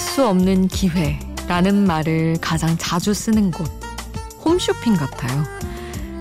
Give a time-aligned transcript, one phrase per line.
[0.00, 3.70] 수 없는 기회라는 말을 가장 자주 쓰는 곳
[4.44, 5.44] 홈쇼핑 같아요.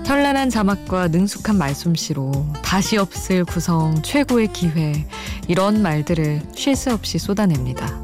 [0.06, 5.08] 현란한 자막과 능숙한 말솜씨로 다시 없을 구성 최고의 기회
[5.48, 8.02] 이런 말들을 쉴 새 없이 쏟아냅니다.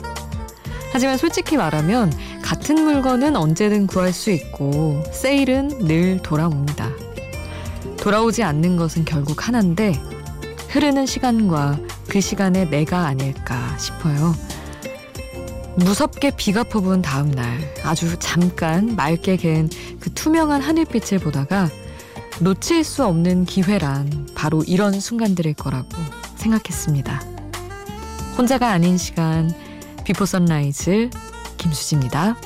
[0.91, 6.89] 하지만 솔직히 말하면 같은 물건은 언제든 구할 수 있고 세일은 늘 돌아옵니다.
[7.97, 9.93] 돌아오지 않는 것은 결국 하나인데
[10.69, 14.33] 흐르는 시간과 그 시간의 내가 아닐까 싶어요.
[15.77, 21.69] 무섭게 비가 퍼부은 다음 날 아주 잠깐 맑게 갠 그 투명한 하늘빛을 보다가
[22.39, 25.89] 놓칠 수 없는 기회란 바로 이런 순간들일 거라고
[26.35, 27.21] 생각했습니다.
[28.37, 29.51] 혼자가 아닌 시간
[30.03, 31.09] 비포 선라이즈
[31.57, 32.37] 김수지입니다.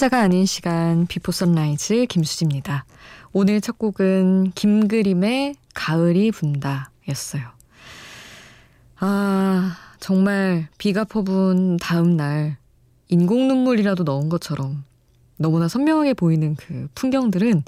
[0.00, 2.86] 혼자가 아닌 시간 비포 선라이즈 김수지입니다.
[3.34, 7.42] 오늘 첫 곡은 김그림의 가을이 분다 였어요.
[8.98, 12.56] 아, 정말 비가 퍼부은 다음 날
[13.08, 14.84] 인공 눈물이라도 넣은 것처럼
[15.36, 17.62] 너무나 선명하게 보이는 그 풍경들은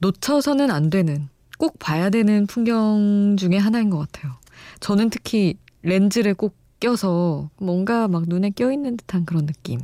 [0.00, 4.32] 놓쳐서는 안 되는 꼭 봐야 되는 풍경 중에 하나인 것 같아요.
[4.80, 9.80] 저는 특히 렌즈를 꼭 껴서 뭔가 막 눈에 껴있는 듯한 그런 느낌.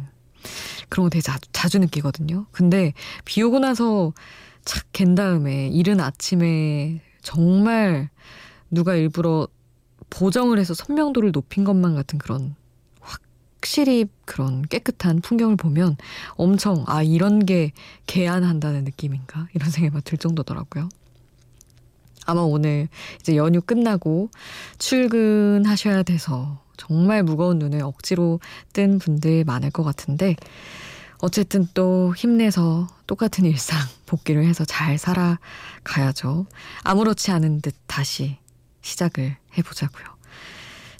[0.89, 2.47] 그런 거 되게 자주, 자주 느끼거든요.
[2.53, 2.93] 근데
[3.25, 4.13] 비 오고 나서
[4.65, 8.09] 착 갠 다음에 이른 아침에 정말
[8.71, 9.49] 누가 일부러
[10.11, 12.55] 보정을 해서 선명도를 높인 것만 같은 그런
[13.01, 15.97] 확실히 그런 깨끗한 풍경을 보면
[16.37, 17.73] 엄청 아 이런 게
[18.07, 20.89] 개안한다는 느낌인가 이런 생각이 들 정도더라고요.
[22.27, 22.89] 아마 오늘
[23.21, 24.31] 이제 연휴 끝나고
[24.79, 28.41] 출근하셔야 돼서 정말 무거운 눈을 억지로
[28.73, 30.37] 뜬 분들 많을 것 같은데
[31.19, 36.47] 어쨌든 또 힘내서 똑같은 일상 복귀를 해서 잘 살아가야죠.
[36.83, 38.37] 아무렇지 않은 듯 다시
[38.83, 40.05] 시작을 해보자고요.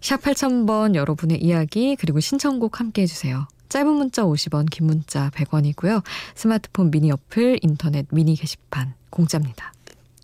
[0.01, 3.47] 샵 8000번 여러분의 이야기 그리고 신청곡 함께 해주세요.
[3.69, 6.03] 짧은 문자 50원, 긴 문자 100원이고요.
[6.35, 9.73] 스마트폰 미니 어플, 인터넷 미니 게시판 공짜입니다.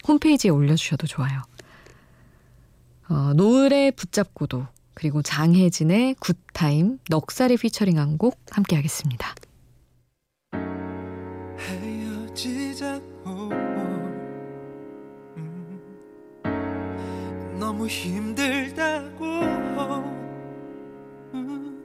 [0.06, 1.43] 홈페이지에 올려주셔도 좋아요.
[3.09, 9.34] 어, 노을에 붙잡고도 그리고 장혜진의 굿타임, 넉살이 피처링한 곡 함께 하겠습니다.
[15.37, 15.81] 음,
[17.59, 19.25] 너무 힘들다고.
[21.34, 21.84] 음,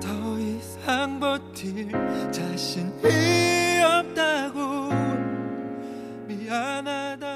[0.00, 1.90] 더 이상 버틸
[2.30, 4.90] 자신이 없다고.
[6.26, 7.29] 미안하다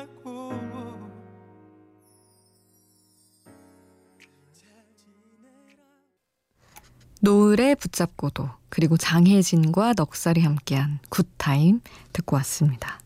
[7.24, 11.80] 노을에 붙잡고도 그리고 장혜진과 넉살이 함께한 굿타임
[12.12, 13.00] 듣고 왔습니다.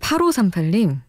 [0.00, 1.00] 8538님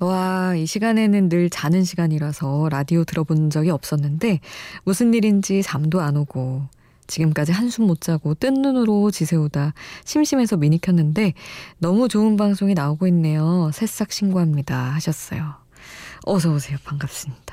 [0.00, 4.40] 와, 이 시간에는 늘 자는 시간이라서 라디오 들어본 적이 없었는데
[4.84, 6.66] 무슨 일인지 잠도 안 오고
[7.06, 9.74] 지금까지 한숨 못 자고 뜬 눈으로 지새우다
[10.04, 11.34] 심심해서 미니 켰는데
[11.78, 13.70] 너무 좋은 방송이 나오고 있네요.
[13.74, 15.56] 새싹 신고합니다 하셨어요.
[16.24, 16.78] 어서 오세요.
[16.84, 17.51] 반갑습니다.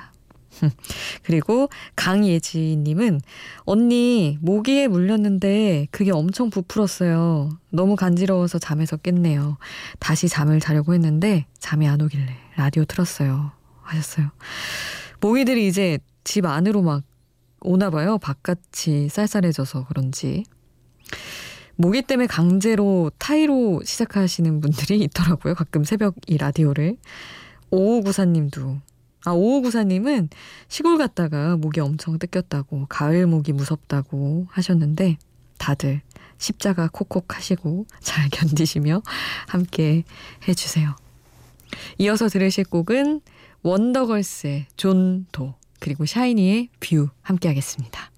[1.23, 3.21] 그리고 강예지님은
[3.63, 7.49] 언니 모기에 물렸는데 그게 엄청 부풀었어요.
[7.71, 9.57] 너무 간지러워서 잠에서 깼네요.
[9.99, 13.51] 다시 잠을 자려고 했는데 잠이 안 오길래 라디오 틀었어요.
[13.81, 14.31] 하셨어요.
[15.21, 17.03] 모기들이 이제 집 안으로 막
[17.61, 18.17] 오나 봐요.
[18.17, 20.43] 바깥이 쌀쌀해져서 그런지.
[21.75, 25.55] 모기 때문에 강제로 타이로 시작하시는 분들이 있더라고요.
[25.55, 26.97] 가끔 새벽 이 라디오를.
[27.71, 28.81] 5594님도
[29.25, 30.29] 아, 5594님은
[30.67, 35.17] 시골 갔다가 목이 엄청 뜯겼다고, 가을 목이 무섭다고 하셨는데,
[35.57, 36.01] 다들
[36.37, 39.01] 십자가 콕콕 하시고 잘 견디시며
[39.47, 40.03] 함께
[40.47, 40.95] 해주세요.
[41.97, 43.21] 이어서 들으실 곡은
[43.61, 48.11] 원더걸스의 존도, 그리고 샤이니의 뷰 함께 하겠습니다.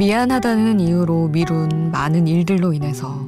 [0.00, 3.22] 미안하다는 이유로 미룬 많은 일들로 인해서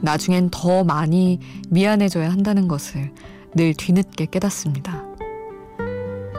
[0.00, 3.12] 나중엔 더 많이 미안해져야 한다는 것을
[3.54, 5.04] 늘 뒤늦게 깨닫습니다.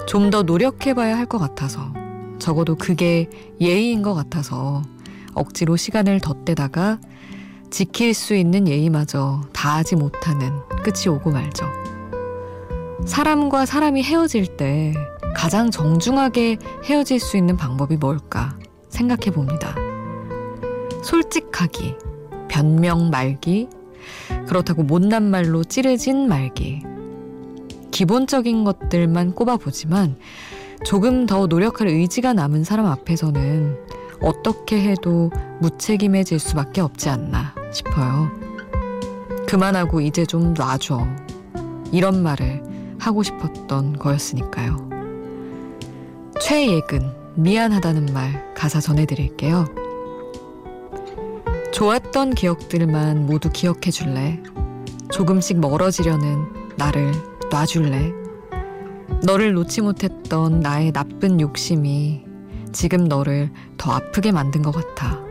[0.07, 1.93] 좀 더 노력해봐야 할 것 같아서
[2.39, 3.29] 적어도 그게
[3.61, 4.81] 예의인 것 같아서
[5.35, 6.99] 억지로 시간을 덧대다가
[7.69, 10.53] 지킬 수 있는 예의마저 다하지 못하는
[10.83, 11.67] 끝이 오고 말죠.
[13.05, 14.95] 사람과 사람이 헤어질 때
[15.35, 18.56] 가장 정중하게 헤어질 수 있는 방법이 뭘까
[18.97, 19.75] 생각해 봅니다.
[21.03, 21.95] 솔직하기,
[22.47, 23.69] 변명 말기,
[24.47, 26.81] 그렇다고 못난 말로 찌르진 말기.
[27.91, 30.17] 기본적인 것들만 꼽아보지만
[30.83, 33.77] 조금 더 노력할 의지가 남은 사람 앞에서는
[34.19, 38.31] 어떻게 해도 무책임해질 수밖에 없지 않나 싶어요.
[39.47, 41.07] 그만하고 이제 좀 놔줘.
[41.91, 42.63] 이런 말을
[42.99, 44.89] 하고 싶었던 거였으니까요.
[46.41, 49.65] 최예근, 미안하다는 말 가사 전해드릴게요.
[51.71, 54.41] 좋았던 기억들만 모두 기억해 줄래?
[55.11, 56.47] 조금씩 멀어지려는
[56.77, 57.11] 나를
[57.51, 58.11] 놔줄래?
[59.23, 62.25] 너를 놓지 못했던 나의 나쁜 욕심이
[62.71, 65.23] 지금 너를 더 아프게 만든 것 같아.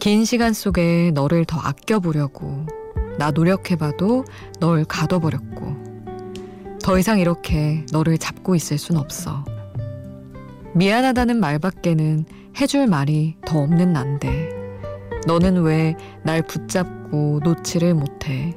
[0.00, 2.66] 긴 시간 속에 너를 더 아껴보려고
[3.16, 4.24] 나 노력해봐도
[4.58, 5.76] 널 가둬버렸고
[6.82, 9.44] 더 이상 이렇게 너를 잡고 있을 순 없어.
[10.74, 12.24] 미안하다는 말밖에는
[12.60, 14.50] 해줄 말이 더 없는 난데
[15.26, 15.94] 너는 왜
[16.24, 18.56] 날 붙잡고 놓지를 못해?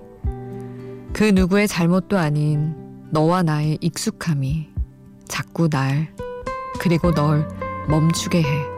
[1.14, 2.76] 그 누구의 잘못도 아닌
[3.12, 4.70] 너와 나의 익숙함이
[5.28, 6.14] 자꾸 날
[6.80, 7.48] 그리고 널
[7.90, 8.77] 멈추게 해.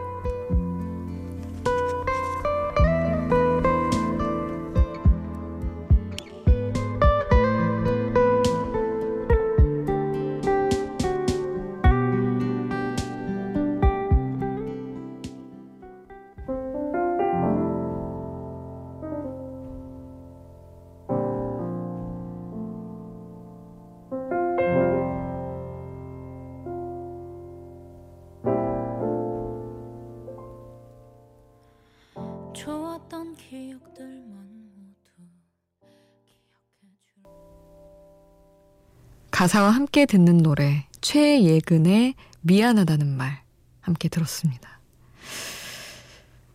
[39.40, 43.42] 가사와 함께 듣는 노래 최예근의 미안하다는 말
[43.80, 44.80] 함께 들었습니다.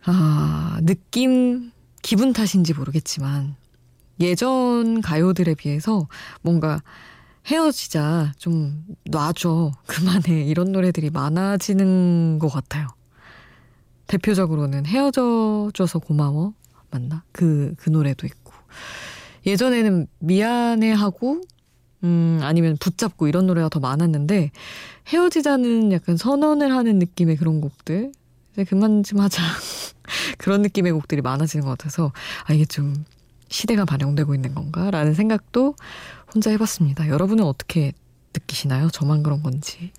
[0.04, 3.56] 아, 느낌 기분 탓인지 모르겠지만
[4.20, 6.06] 예전 가요들에 비해서
[6.42, 6.80] 뭔가
[7.48, 12.86] 헤어지자 좀 놔줘 그만해 이런 노래들이 많아지는 것 같아요.
[14.06, 16.54] 대표적으로는 헤어져줘서 고마워
[16.92, 17.24] 맞나?
[17.32, 18.52] 그, 그 노래도 있고.
[19.44, 21.40] 예전에는 미안해하고,
[22.04, 24.50] 음, 아니면 붙잡고 이런 노래가 더 많았는데,
[25.08, 28.12] 헤어지자는 약간 선언을 하는 느낌의 그런 곡들.
[28.52, 29.42] 이제 그만 좀 하자.
[30.38, 32.12] 그런 느낌의 곡들이 많아지는 것 같아서,
[32.44, 33.04] 아, 이게 좀
[33.48, 34.90] 시대가 반영되고 있는 건가?
[34.90, 35.74] 라는 생각도
[36.34, 37.08] 혼자 해봤습니다.
[37.08, 37.92] 여러분은 어떻게
[38.34, 38.90] 느끼시나요?
[38.90, 39.92] 저만 그런 건지.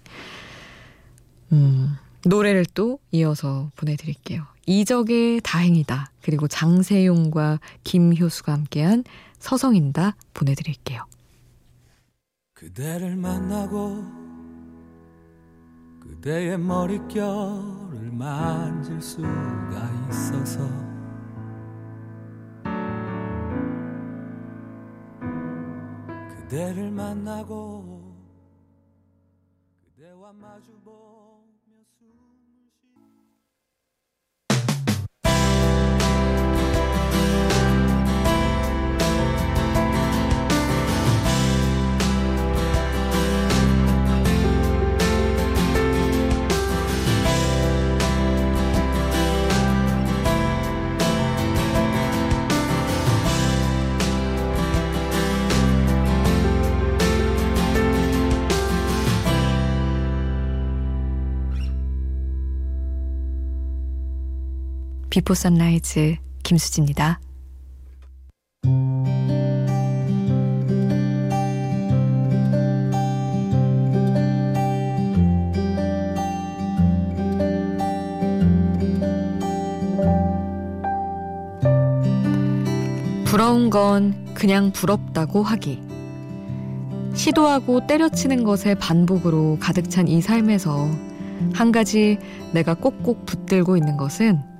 [1.51, 1.98] 음.
[2.25, 4.44] 노래를 또 이어서 보내드릴게요.
[4.66, 6.12] 이적의 다행이다.
[6.22, 9.06] 그리고 장세용과 김효수가 함께한
[9.39, 11.06] 서성인다 보내드릴게요.
[12.58, 14.04] 그대를 만나고
[16.00, 19.30] 그대의 머릿결을 만질 수가
[20.10, 20.68] 있어서
[26.30, 28.16] 그대를 만나고
[29.96, 31.27] 그대와 마주보
[65.18, 67.20] 비포 선라이즈 김수지입니다.
[83.26, 85.82] 부러운 건 그냥 부럽다고 하기.
[87.16, 90.88] 시도하고 때려치는 것의 반복으로 가득 찬 이 삶에서
[91.56, 92.20] 한 가지
[92.54, 94.57] 내가 꼭꼭 붙들고 있는 것은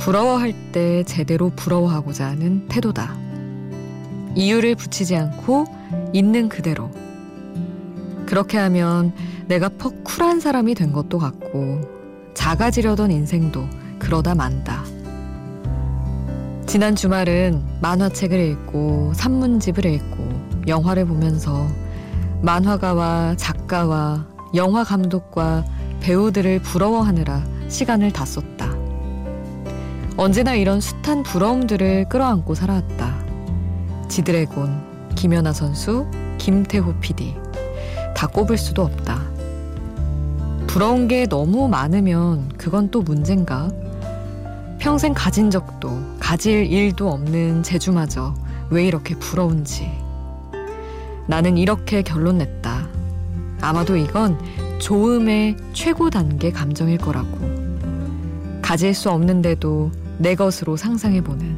[0.00, 3.14] 부러워할 때 제대로 부러워하고자 하는 태도다.
[4.34, 5.66] 이유를 붙이지 않고
[6.14, 6.90] 있는 그대로.
[8.24, 9.12] 그렇게 하면
[9.46, 11.82] 내가 퍽 쿨한 사람이 된 것도 같고
[12.32, 13.62] 작아지려던 인생도
[13.98, 14.84] 그러다 만다.
[16.66, 20.28] 지난 주말은 만화책을 읽고 산문집을 읽고
[20.66, 21.66] 영화를 보면서
[22.40, 25.66] 만화가와 작가와 영화 감독과
[26.00, 28.59] 배우들을 부러워하느라 시간을 다 썼다.
[30.22, 33.24] 언제나 이런 숱한 부러움들을 끌어안고 살아왔다.
[34.10, 37.34] 지드래곤, 김연아 선수, 김태호 PD.
[38.14, 39.18] 다 꼽을 수도 없다.
[40.66, 43.70] 부러운 게 너무 많으면 그건 또 문제인가?
[44.78, 48.34] 평생 가진 적도, 가질 일도 없는 제주마저
[48.68, 49.90] 왜 이렇게 부러운지.
[51.28, 52.88] 나는 이렇게 결론 냈다.
[53.62, 54.38] 아마도 이건
[54.80, 57.38] 좋음의 최고 단계 감정일 거라고.
[58.60, 61.56] 가질 수 없는데도 내 것으로 상상해보는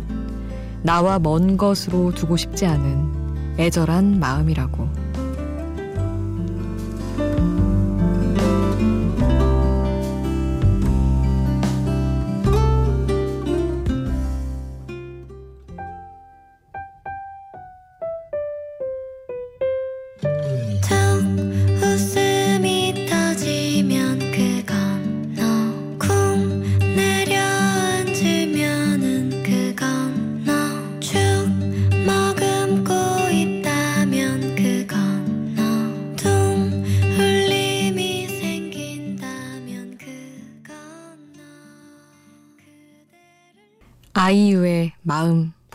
[0.83, 5.02] 나와 먼 것으로 두고 싶지 않은 애절한 마음이라고.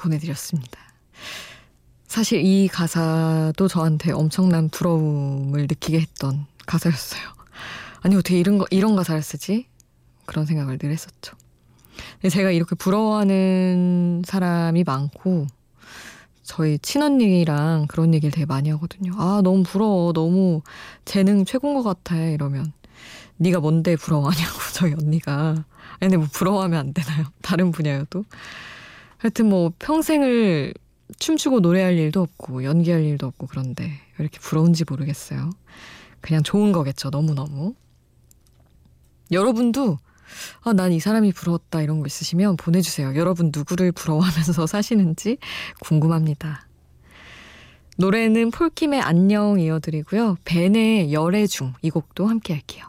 [0.08, 0.80] 보내드렸습니다.
[2.08, 7.22] 사실 이 가사도 저한테 엄청난 부러움을 느끼게 했던 가사였어요.
[8.02, 9.68] 아니 어떻게 이런 거 이런 가사를 쓰지?
[10.26, 11.36] 그런 생각을 늘 했었죠.
[12.30, 15.48] 제가 이렇게 부러워하는 사람이 많고
[16.44, 19.12] 저희 친언니랑 그런 얘기를 되게 많이 하거든요.
[19.18, 20.62] 아 너무 부러워, 너무
[21.04, 22.72] 재능 최고인 것 같아 이러면
[23.38, 25.66] 네가 뭔데 부러워하냐고 저희 언니가
[26.00, 27.26] 근데 뭐 부러워하면 안 되나요?
[27.42, 28.24] 다른 분야여도.
[29.18, 30.74] 하여튼 뭐 평생을
[31.20, 35.50] 춤추고 노래할 일도 없고 연기할 일도 없고 그런데 왜 이렇게 부러운지 모르겠어요.
[36.22, 37.10] 그냥 좋은 거겠죠.
[37.10, 37.76] 너무너무.
[39.32, 39.98] 여러분도
[40.64, 43.16] 아, 난 이 사람이 부러웠다 이런 거 있으시면 보내주세요.
[43.16, 45.38] 여러분 누구를 부러워하면서 사시는지
[45.82, 46.68] 궁금합니다.
[47.98, 50.38] 노래는 폴킴의 안녕 이어드리고요.
[50.46, 52.86] 벤의 열애 중 이 곡도 함께 할게요.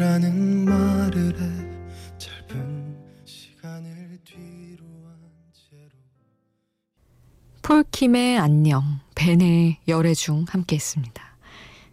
[0.00, 5.18] 이라는 말을 해 짧은 시간을 뒤로 한
[5.52, 5.90] 채로
[7.60, 11.22] 폴킴의 안녕, 벤의 열애 중 함께 했습니다.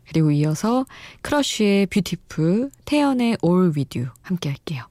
[0.07, 0.85] 그리고 이어서
[1.21, 4.85] 크러쉬의 Beautiful, 태연의 With You 함께 할게요.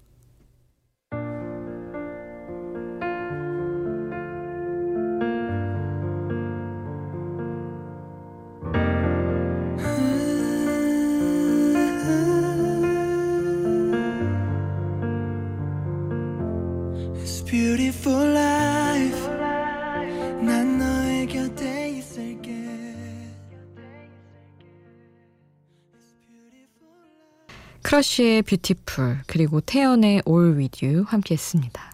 [27.83, 31.93] 크러쉬의 Beautiful 그리고 태연의 All With You 함께 했습니다.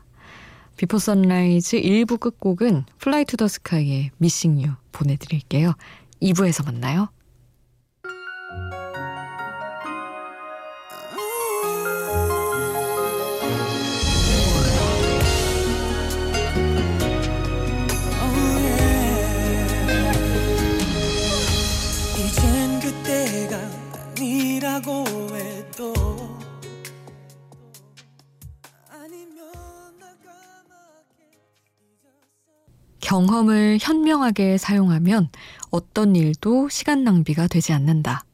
[0.79, 5.75] 비포 선라이즈 1부 끝곡은 플라이 투 더 스카이의 Missing You 보내드릴게요.
[6.23, 7.11] 2부에서 만나요.
[33.01, 35.29] 경험을 현명하게 사용하면
[35.71, 38.25] 어떤 일도 시간 낭비가 되지 않는다.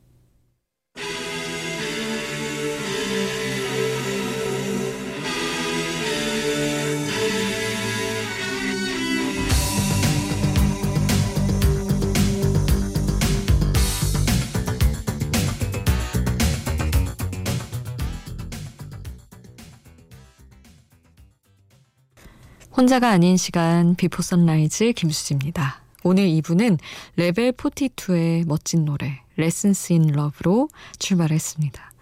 [22.78, 25.82] 혼자가 아닌 시간 비포 선라이즈 김수지입니다.
[26.04, 26.78] 오늘 2부는
[27.16, 30.68] 레벨 42의 멋진 노래 Lessons in Love로
[31.00, 31.92] 출발했습니다.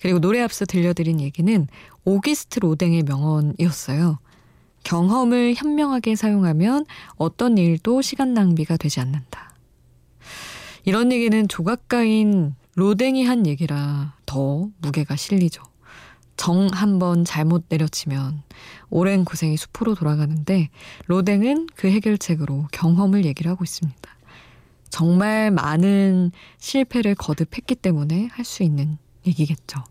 [0.00, 1.66] 그리고 노래 앞서 들려드린 얘기는
[2.04, 4.20] 오귀스트 로댕의 명언이었어요.
[4.84, 6.86] 경험을 현명하게 사용하면
[7.16, 9.56] 어떤 일도 시간 낭비가 되지 않는다.
[10.84, 15.64] 이런 얘기는 조각가인 로댕이 한 얘기라 더 무게가 실리죠.
[16.36, 18.42] 정 한 번 잘못 내려치면
[18.90, 20.68] 오랜 고생이 수포로 돌아가는데
[21.06, 23.98] 로댕은 그 해결책으로 경험을 얘기를 하고 있습니다.
[24.90, 29.82] 정말 많은 실패를 거듭했기 때문에 할 수 있는 얘기겠죠.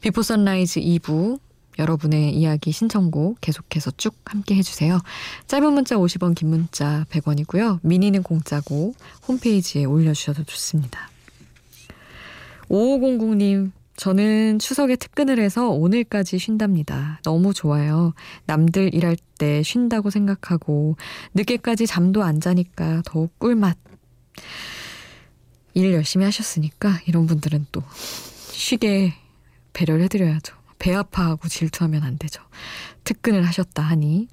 [0.00, 1.38] 비포 선라이즈 2부
[1.78, 5.00] 여러분의 이야기 신청곡 계속해서 쭉 함께 해주세요.
[5.46, 7.78] 짧은 문자 50원, 긴 문자 100원이고요.
[7.82, 8.94] 미니는 공짜고
[9.28, 11.08] 홈페이지에 올려주셔도 좋습니다.
[12.68, 17.20] 5500님, 저는 추석에 특근을 해서 오늘까지 쉰답니다.
[17.24, 18.14] 너무 좋아요.
[18.46, 20.96] 남들 일할 때 쉰다고 생각하고
[21.34, 23.76] 늦게까지 잠도 안 자니까 더욱 꿀맛.
[25.74, 27.82] 일 열심히 하셨으니까 이런 분들은 또
[28.52, 29.14] 쉬게
[29.72, 30.56] 배려를 해드려야죠.
[30.78, 32.40] 배 아파하고 질투하면 안 되죠.
[33.02, 34.28] 특근을 하셨다 하니.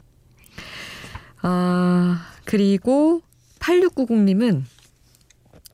[1.41, 3.23] 아, 그리고
[3.57, 4.63] 8690님은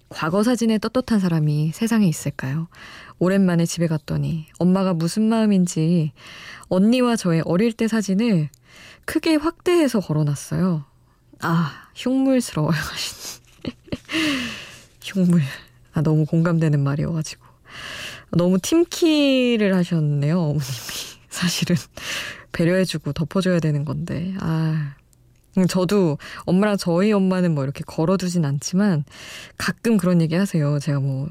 [0.07, 2.67] 과거 사진에 떳떳한 사람이 세상에 있을까요?
[3.21, 6.11] 오랜만에 집에 갔더니 엄마가 무슨 마음인지
[6.69, 8.49] 언니와 저의 어릴 때 사진을
[9.05, 10.83] 크게 확대해서 걸어놨어요.
[11.41, 12.79] 아, 흉물스러워요.
[15.03, 15.43] 흉물.
[15.93, 17.45] 아, 너무 공감되는 말이어가지고.
[18.31, 20.63] 너무 팀키를 하셨네요, 어머님이.
[21.29, 21.75] 사실은
[22.53, 24.33] 배려해주고 덮어줘야 되는 건데.
[24.39, 24.96] 아.
[25.59, 29.03] 음, 저도 엄마랑 저희 엄마는 뭐 이렇게 걸어두진 않지만
[29.57, 30.79] 가끔 그런 얘기 하세요.
[30.79, 31.29] 제가 뭐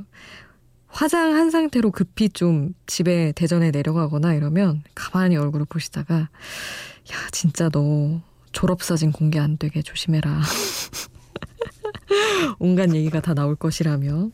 [0.90, 6.28] 화장한 상태로 급히 좀 집에 대전에 내려가거나 이러면 가만히 얼굴을 보시다가 야,
[7.32, 8.20] 진짜 너
[8.52, 10.42] 졸업사진 공개 안 되게 조심해라.
[12.58, 14.30] 온갖 얘기가 다 나올 것이라며.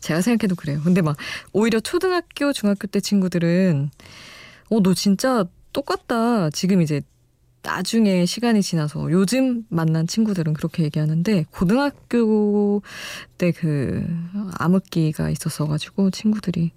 [0.00, 0.80] 제가 생각해도 그래요.
[0.82, 1.16] 근데 막
[1.52, 3.90] 오히려 초등학교, 중학교 때 친구들은
[4.70, 6.50] 어, 너 진짜 똑같다.
[6.50, 7.00] 지금 이제
[7.62, 12.82] 나중에 시간이 지나서 요즘 만난 친구들은 그렇게 얘기하는데 고등학교
[13.38, 14.04] 때 그
[14.58, 16.72] 암흑기가 있었어 가지고 친구들이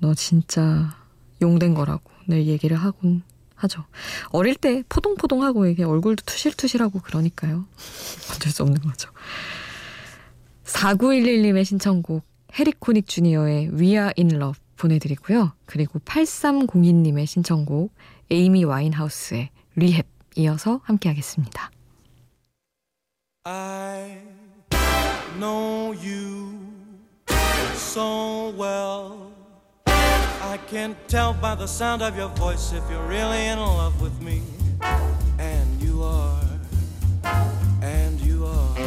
[0.00, 0.96] 너 진짜
[1.40, 3.22] 용된 거라고 늘 얘기를 하곤
[3.54, 3.84] 하죠.
[4.30, 7.64] 어릴 때 포동포동하고 이게 얼굴도 투실투실하고 그러니까요.
[8.34, 9.10] 어쩔 수 없는 거죠.
[10.64, 15.52] 4911님의 신청곡 해리코닉 주니어의 We Are in Love 보내드리고요.
[15.64, 17.94] 그리고 8302님의 신청곡
[18.30, 21.71] 에이미 와인하우스의 리헵 이어서 함께 하겠습니다.
[23.45, 24.21] I
[25.37, 26.59] know you
[27.75, 29.31] so well.
[29.87, 34.19] I can tell by the sound of your voice if you're really in love with
[34.21, 34.41] me.
[35.39, 36.43] And you are.
[37.81, 38.77] And you are.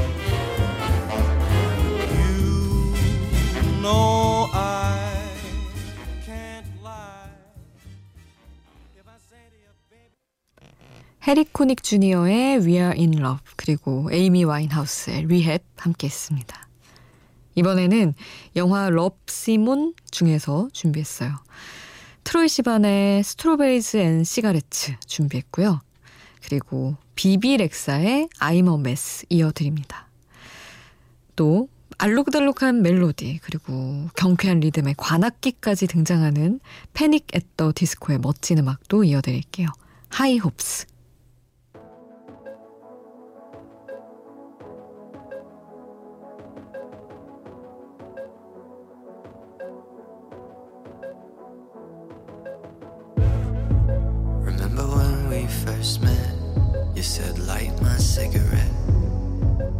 [3.54, 4.17] You know
[11.27, 16.67] 해리 코닉 주니어의 We Are In Love 그리고 에이미 와인하우스의 Rehab 함께 했습니다.
[17.55, 18.13] 이번에는
[18.55, 21.35] 영화 Love, Simon 중에서 준비했어요.
[22.23, 25.81] 트로이 시반의 Strawberries & Cigarettes 준비했고요.
[26.41, 30.07] 그리고 비비 렉사의 I'm a mess 이어드립니다.
[31.35, 36.61] 또 알록달록한 멜로디 그리고 경쾌한 리듬의 관악기까지 등장하는
[36.93, 37.27] Panic!
[37.33, 39.67] At The Disco의 멋진 음악도 이어드릴게요.
[40.07, 40.87] High Hopes
[55.89, 56.35] first met,
[56.95, 58.71] you said light my cigarette.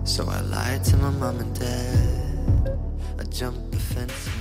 [0.03, 2.79] So I lied to my mom and dad.
[3.19, 4.38] I jumped the fence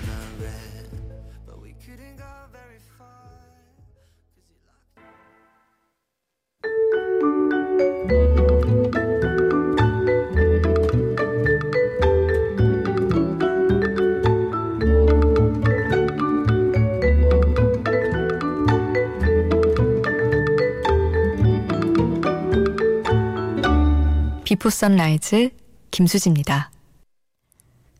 [24.69, 25.51] 비포 선라이즈
[25.91, 26.71] 김수지입니다.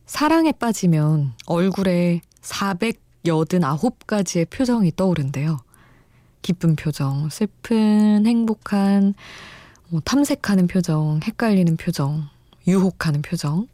[0.05, 5.57] 사랑에 빠지면 얼굴에 489가지의 표정이 떠오른대요.
[6.43, 9.15] 기쁜 표정, 슬픈, 행복한,
[9.89, 12.29] 뭐 탐색하는 표정, 헷갈리는 표정,
[12.67, 13.67] 유혹하는 표정.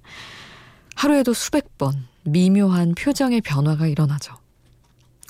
[0.94, 4.36] 하루에도 수백 번 미묘한 표정의 변화가 일어나죠.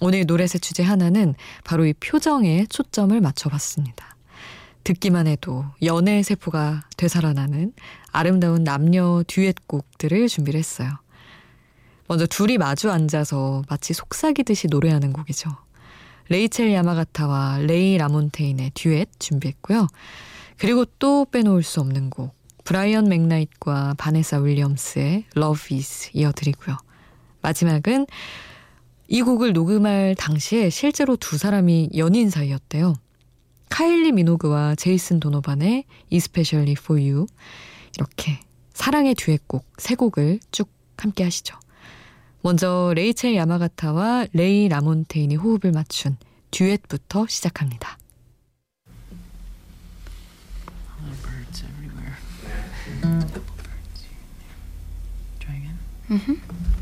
[0.03, 4.14] 오늘 노래 셋 주제 하나는 바로 이 표정에 초점을 맞춰봤습니다.
[4.85, 7.73] 듣기만 해도 연애의 세포가 되살아나는
[8.13, 10.91] 아름다운 남녀 듀엣곡들을 준비를 했어요.
[12.07, 15.51] 먼저 둘이 마주 앉아서 마치 속삭이듯이 노래하는 곡이죠.
[16.29, 19.89] 레이첼 야마가타와 레이 라몬테인의 듀엣 준비했고요.
[20.59, 26.77] 그리고 또 빼놓을 수 없는 곡 브라이언 맥나잇과 바네사 윌리엄스의 Love Is 이어드리고요.
[27.43, 28.07] 마지막은
[29.09, 32.95] 이 곡을 녹음할 당시에 실제로 두 사람이 연인 사이였대요.
[33.69, 37.27] 카일리 미노그와 제이슨 도노반의 Especially for You
[37.97, 38.41] 이렇게
[38.73, 41.57] 사랑의 듀엣곡 세 곡을 쭉 함께 하시죠.
[42.43, 46.17] 먼저 레이첼 야마가타와 레이 라몬테인이 호흡을 맞춘
[46.51, 47.99] 듀엣부터 시작합니다.
[51.55, 52.17] birds everywhere.
[53.01, 54.05] Couple birds.
[55.41, 55.79] Try again.
[56.11, 56.74] Mm-hmm.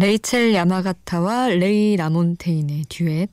[0.00, 3.30] 레이첼 야마가타와 레이 라몬테인의 듀엣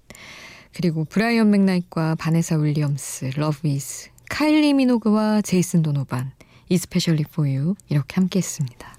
[0.73, 6.31] 그리고 브라이언 맥나이트와 바네사 윌리엄스, Love Is, 카일리 미노그와 제이슨 도노반,
[6.69, 8.94] Especially For You 이렇게 함께 했습니다.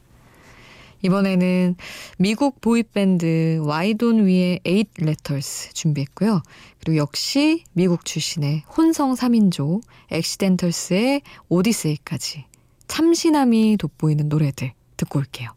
[1.06, 1.76] 이번에는
[2.18, 6.42] 미국 보이밴드 Why Don't We의 Eight Letters 준비했고요.
[6.80, 12.44] 그리고 역시 미국 출신의 혼성 3인조 Accidentals의 Odyssey까지
[12.88, 15.50] 참신함이 돋보이는 노래들 듣고 올게요.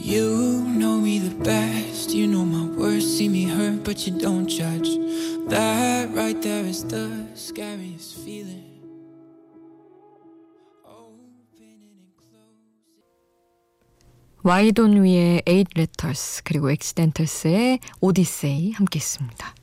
[0.00, 1.77] You know me the best.
[2.08, 3.18] You know my worst.
[3.18, 4.98] See me hurt, but you don't judge.
[5.48, 8.64] That right there is the scariest feeling.
[14.42, 19.54] Why Don't We의 Eight Letters 그리고 Accidentals의 Odyssey 함께 했습니다.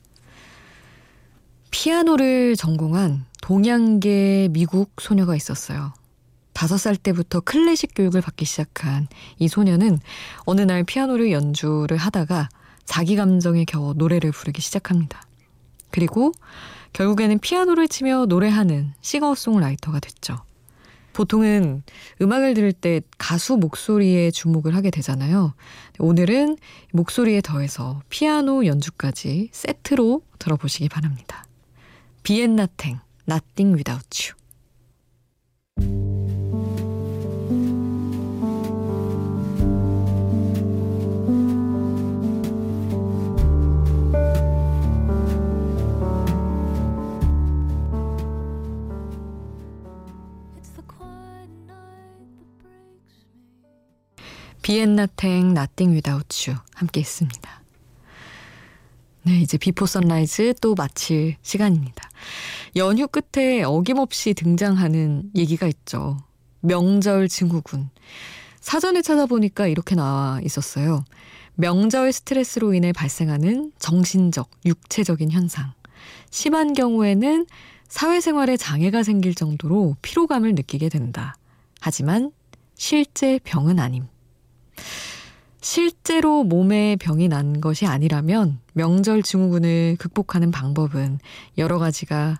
[1.71, 5.93] 피아노를 전공한 동양계 미국 소녀가 있었어요.
[6.55, 9.99] 다섯 살 때부터 클래식 교육을 받기 시작한 이 소녀는
[10.45, 12.47] 어느 날 피아노를 연주를 하다가
[12.85, 15.21] 자기 감정에 겨워 노래를 부르기 시작합니다.
[15.91, 16.31] 그리고
[16.93, 20.37] 결국에는 피아노를 치며 노래하는 싱어송라이터가 됐죠.
[21.11, 21.83] 보통은
[22.21, 25.55] 음악을 들을 때 가수 목소리에 주목을 하게 되잖아요.
[25.99, 26.55] 오늘은
[26.93, 31.43] 목소리에 더해서 피아노 연주까지 세트로 들어보시기 바랍니다.
[32.23, 34.33] 비엔나탱, Nothing Without
[35.81, 36.24] You.
[54.65, 57.61] 비엔나 텡 Nothing Without You 함께 했습니다.
[59.21, 62.09] 네, 이제 비포 선라이즈 또 마칠 시간입니다.
[62.75, 66.17] 연휴 끝에 어김없이 등장하는 얘기가 있죠.
[66.61, 67.91] 명절 증후군.
[68.59, 71.05] 사전에 찾아보니까 이렇게 나와 있었어요.
[71.53, 75.73] 명절 스트레스로 인해 발생하는 정신적, 육체적인 현상.
[76.31, 77.45] 심한 경우에는
[77.87, 81.35] 사회생활에 장애가 생길 정도로 피로감을 느끼게 된다.
[81.81, 82.31] 하지만
[82.73, 84.07] 실제 병은 아님.
[85.61, 91.19] 실제로 몸에 병이 난 것이 아니라면 명절 증후군을 극복하는 방법은
[91.57, 92.39] 여러 가지가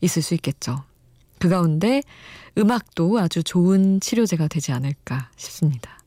[0.00, 0.84] 있을 수 있겠죠.
[1.38, 2.02] 그 가운데
[2.58, 5.98] 음악도 아주 좋은 치료제가 되지 않을까 싶습니다.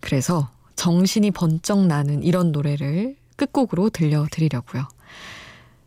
[0.00, 4.86] 그래서 정신이 번쩍 나는 이런 노래를 끝곡으로 들려드리려고요.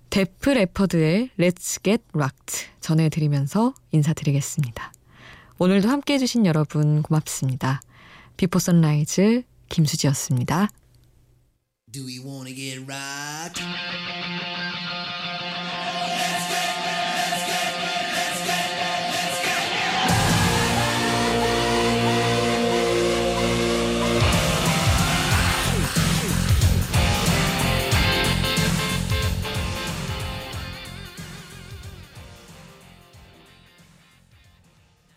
[0.09, 4.91] 데프 레퍼드의 Let's Get Rocked 전해드리면서 인사드리겠습니다.
[5.57, 7.81] 오늘도 함께 해주신 여러분 고맙습니다.
[8.37, 10.69] 비포 선라이즈 김수지였습니다.